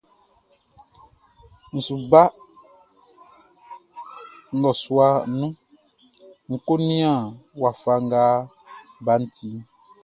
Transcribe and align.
N 1.73 1.75
su 1.85 1.95
ba 2.11 2.21
nnɔsua 4.55 5.07
nun 5.39 5.53
ń 6.49 6.53
kó 6.65 6.73
nían 6.87 7.21
wafa 7.61 7.93
nga 8.05 8.21
baʼn 9.05 9.23
tiʼn. 9.35 9.59